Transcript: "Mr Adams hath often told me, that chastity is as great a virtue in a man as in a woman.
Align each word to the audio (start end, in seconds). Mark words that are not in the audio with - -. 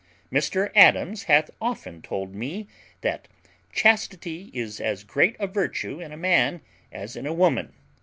"Mr 0.31 0.71
Adams 0.75 1.25
hath 1.25 1.51
often 1.61 2.01
told 2.01 2.33
me, 2.33 2.67
that 3.01 3.27
chastity 3.71 4.49
is 4.51 4.79
as 4.81 5.03
great 5.03 5.35
a 5.39 5.45
virtue 5.45 5.99
in 6.01 6.11
a 6.11 6.17
man 6.17 6.61
as 6.91 7.15
in 7.15 7.27
a 7.27 7.33
woman. 7.35 7.71